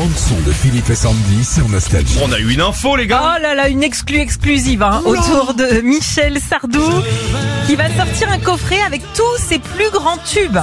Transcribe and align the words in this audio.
bande 0.00 0.16
son 0.16 0.40
de 0.46 0.52
Philippe 0.52 0.88
et 0.88 0.94
Sandy 0.94 1.44
sur 1.44 1.68
Nostalgie. 1.68 2.18
On 2.24 2.32
a 2.32 2.38
eu 2.38 2.54
une 2.54 2.62
info, 2.62 2.96
les 2.96 3.06
gars. 3.06 3.20
Oh 3.36 3.42
là 3.42 3.54
là, 3.54 3.68
une 3.68 3.82
exclue 3.82 4.18
exclusive 4.18 4.82
hein, 4.82 5.02
autour 5.04 5.52
de 5.52 5.82
Michel 5.82 6.38
Sardou 6.40 6.80
qui 7.66 7.76
va 7.76 7.94
sortir 7.94 8.30
un 8.30 8.38
coffret 8.38 8.80
avec 8.80 9.02
tous 9.14 9.36
ses 9.36 9.58
plus 9.58 9.90
grands 9.90 10.16
tubes. 10.16 10.58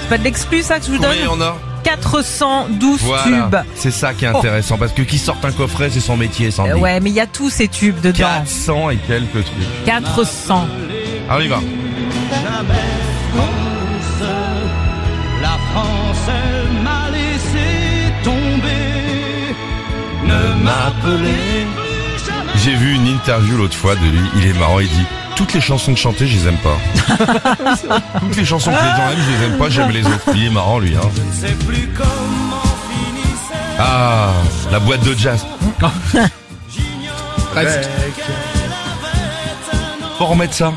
C'est 0.00 0.08
pas 0.08 0.18
de 0.18 0.22
l'exclu 0.22 0.62
ça 0.62 0.78
que 0.78 0.86
je 0.86 0.92
vous 0.92 0.98
donne 0.98 1.16
il 1.18 1.24
y 1.24 1.26
en 1.26 1.40
a? 1.40 1.56
412 1.82 3.00
tubes. 3.24 3.56
C'est 3.74 3.90
ça 3.90 4.14
qui 4.14 4.26
est 4.26 4.28
intéressant 4.28 4.78
parce 4.78 4.92
que 4.92 5.02
qui 5.02 5.18
sort 5.18 5.38
un 5.42 5.50
coffret, 5.50 5.90
c'est 5.90 5.98
son 5.98 6.16
métier, 6.16 6.52
Sandy. 6.52 6.70
Euh, 6.70 6.76
ouais, 6.76 7.00
mais 7.00 7.10
il 7.10 7.16
y 7.16 7.20
a 7.20 7.26
tous 7.26 7.50
ces 7.50 7.66
tubes 7.66 8.00
dedans. 8.00 8.28
400 8.44 8.90
et 8.90 8.96
quelques 9.08 9.44
trucs. 9.44 9.84
400. 9.86 10.68
Alors, 11.28 11.40
on 11.40 11.44
y 11.44 11.48
va. 11.48 11.60
J'ai 22.56 22.74
vu 22.74 22.94
une 22.94 23.06
interview 23.06 23.56
l'autre 23.56 23.76
fois 23.76 23.94
de 23.94 24.00
lui, 24.00 24.20
il 24.36 24.46
est 24.46 24.58
marrant, 24.58 24.80
il 24.80 24.88
dit 24.88 25.06
toutes 25.38 25.54
les 25.54 25.60
chansons 25.60 25.94
que 25.94 26.00
chanter, 26.00 26.26
je 26.26 26.36
les 26.36 26.48
aime 26.48 26.56
pas. 26.56 26.76
toutes 28.20 28.36
les 28.36 28.44
chansons 28.44 28.72
que 28.72 28.76
les 28.76 28.82
gens 28.82 29.10
aiment, 29.10 29.24
je 29.24 29.30
les 29.38 29.44
aime 29.44 29.56
pas, 29.56 29.70
j'aime 29.70 29.90
les 29.90 30.04
autres. 30.04 30.30
Il 30.34 30.46
est 30.46 30.50
marrant 30.50 30.80
lui 30.80 30.96
hein. 30.96 31.00
Je 31.14 31.46
sais 31.46 31.54
plus 31.64 31.88
comment 31.96 32.60
finissait. 32.90 33.76
Ah, 33.78 34.32
la 34.72 34.80
boîte 34.80 35.04
de 35.04 35.14
jazz. 35.16 35.46
Presque. 37.52 37.88
Faut 40.18 40.26
remettre 40.26 40.54
ça. 40.54 40.72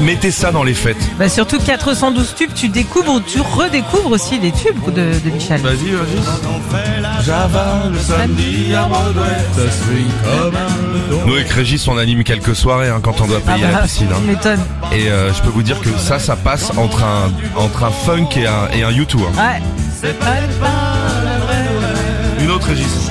Mettez 0.00 0.30
ça 0.30 0.52
dans 0.52 0.62
les 0.64 0.74
fêtes. 0.74 0.96
Bah 1.18 1.28
surtout 1.28 1.58
412 1.58 2.34
tubes, 2.36 2.50
tu 2.54 2.68
découvres, 2.68 3.20
tu 3.24 3.40
redécouvres 3.40 4.10
aussi 4.12 4.38
les 4.38 4.52
tubes 4.52 4.84
de, 4.92 5.18
de 5.24 5.30
Michel. 5.30 5.60
Vas-y, 5.60 5.90
vas-y. 5.92 7.24
Java 7.24 7.82
le 7.92 7.98
samedi 7.98 8.74
à 8.74 8.84
Broadway. 8.84 9.22
Ça 9.54 9.62
swing 9.84 10.06
comme 10.24 10.56
un. 10.56 11.26
Nous 11.26 11.34
avec 11.34 11.48
Régis, 11.50 11.86
on 11.88 11.96
anime 11.98 12.24
quelques 12.24 12.54
soirées 12.56 12.88
hein, 12.88 13.00
quand 13.02 13.20
on 13.20 13.26
doit 13.26 13.40
Ah 13.46 13.52
payer 13.52 13.64
à 13.66 13.70
la 13.70 13.76
bah, 13.78 13.82
piscine. 13.84 14.08
hein. 14.12 14.56
Et 14.92 15.08
euh, 15.10 15.32
je 15.32 15.42
peux 15.42 15.50
vous 15.50 15.62
dire 15.62 15.80
que 15.80 15.90
ça, 15.98 16.18
ça 16.18 16.36
passe 16.36 16.70
entre 16.76 17.02
un, 17.02 17.30
entre 17.56 17.84
un 17.84 17.90
funk 17.90 18.28
et 18.36 18.46
un, 18.46 18.68
et 18.72 18.82
un 18.84 18.90
U2. 18.90 19.16
hein. 19.16 19.32
Ouais. 19.36 19.62
C'est 20.00 20.18
pas 20.18 20.26
la 20.26 21.38
vraie 21.44 21.62
Noël. 21.62 21.96
Une 22.40 22.50
autre 22.50 22.66
Régis. 22.68 23.08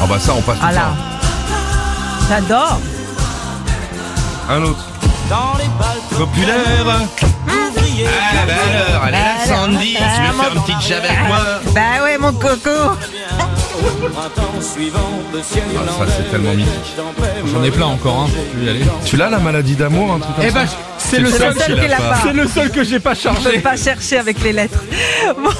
Ah 0.00 0.06
bah 0.08 0.18
ça, 0.20 0.32
on 0.36 0.42
passe 0.42 0.58
tout 0.58 0.64
Ah 0.68 0.72
là. 0.72 0.94
J'adore. 2.28 2.80
Un 4.48 4.62
autre. 4.62 4.84
Dans 5.28 5.54
les 5.58 5.68
balles 5.78 6.00
Populaire. 6.16 7.00
ouvriers. 7.46 8.06
Ah 8.08 8.46
bah 8.46 8.52
alors, 8.70 9.02
allez 9.04 9.12
là 9.12 9.44
Sandy, 9.44 9.96
tu 9.96 10.02
veux 10.02 10.42
faire 10.42 10.54
une 10.54 10.62
petite 10.62 10.92
avec 10.92 11.26
moi 11.26 11.38
Bah 11.74 12.04
ouais, 12.04 12.18
mon 12.18 12.32
coco. 12.32 12.70
Au 13.78 14.08
printemps 14.08 14.60
suivant, 14.60 14.98
le 15.32 15.42
ciel 15.42 15.64
Ah, 15.76 15.90
ça, 16.06 16.12
c'est 16.16 16.30
tellement 16.30 16.54
mythique. 16.54 16.72
J'en 17.52 17.62
ai 17.64 17.70
plein 17.70 17.86
encore, 17.86 18.20
hein. 18.20 18.30
Je 18.54 18.58
vais 18.60 18.66
y 18.66 18.68
aller. 18.70 18.84
Tu 19.04 19.16
l'as 19.16 19.30
la 19.30 19.38
maladie 19.38 19.74
d'amour, 19.76 20.12
un 20.14 20.18
truc 20.18 20.34
comme 20.36 20.44
Eh 20.46 20.50
ça 20.50 20.64
c'est 20.98 21.20
le 21.20 21.30
seul, 21.30 21.54
pas. 21.54 21.60
c'est 22.24 22.32
le 22.32 22.68
que 22.68 22.82
j'ai 22.82 22.98
pas 22.98 23.14
Je 23.14 23.28
peux 23.28 23.34
chargé. 23.42 23.58
pas 23.60 23.76
chercher 23.76 24.18
avec 24.18 24.42
les 24.42 24.52
lettres. 24.52 24.82
Bon, 25.36 25.50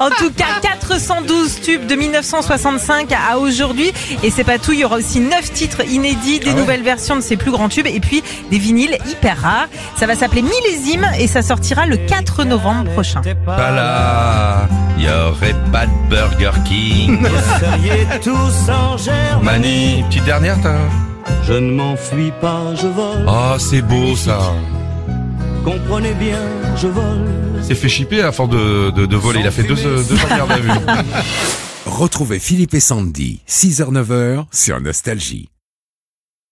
en 0.00 0.10
tout 0.10 0.30
cas, 0.30 0.60
412 0.62 1.60
tubes 1.62 1.86
de 1.86 1.94
1965 1.94 3.08
à 3.12 3.38
aujourd'hui. 3.38 3.92
Et 4.22 4.30
c'est 4.30 4.44
pas 4.44 4.58
tout, 4.58 4.72
il 4.72 4.80
y 4.80 4.84
aura 4.84 4.96
aussi 4.96 5.20
9 5.20 5.52
titres 5.52 5.82
inédits, 5.88 6.40
des 6.40 6.52
nouvelles 6.54 6.82
versions 6.82 7.16
de 7.16 7.20
ces 7.20 7.36
plus 7.36 7.50
grands 7.50 7.68
tubes 7.68 7.86
et 7.86 8.00
puis 8.00 8.22
des 8.50 8.58
vinyles 8.58 8.98
hyper 9.10 9.40
rares. 9.40 9.68
Ça 9.96 10.06
va 10.06 10.14
s'appeler 10.14 10.42
Millésime 10.42 11.06
et 11.18 11.26
ça 11.26 11.42
sortira 11.42 11.86
le 11.86 11.96
4 11.96 12.44
novembre 12.44 12.90
prochain. 12.92 13.20
Pas 13.44 13.70
là, 13.70 14.68
y 15.02 15.08
aurait 15.08 15.54
pas 15.72 15.86
de 15.86 15.92
Burger 16.10 16.52
King. 16.64 17.18
Vous 17.20 17.60
seriez 17.60 18.06
tous 18.22 18.70
en 18.70 18.96
Germanie. 18.96 19.44
Mani, 19.44 20.04
petite 20.08 20.24
dernière, 20.24 20.60
t'as 20.62 20.78
Je 21.44 21.54
ne 21.54 21.72
m'enfuis 21.72 22.32
pas, 22.40 22.74
je 22.74 22.86
vole. 22.86 23.24
Oh, 23.26 23.54
c'est 23.58 23.82
beau 23.82 24.14
ça. 24.16 24.38
Comprenez 25.64 26.14
bien, 26.14 26.38
je 26.76 26.86
vole. 26.88 27.26
C'est 27.62 27.74
fait 27.74 27.88
chipper 27.88 28.22
à 28.22 28.32
force 28.32 28.50
de, 28.50 28.90
de, 28.90 29.06
de 29.06 29.16
voler. 29.16 29.40
Il 29.40 29.46
a 29.46 29.50
fait 29.50 29.64
deux, 29.64 29.74
deux 29.74 30.16
garde 30.28 30.50
à 30.52 30.58
vue. 30.58 30.70
Retrouvez 31.86 32.38
Philippe 32.38 32.74
et 32.74 32.80
Sandy, 32.80 33.40
6h-9h 33.48 34.44
sur 34.52 34.80
Nostalgie. 34.80 35.48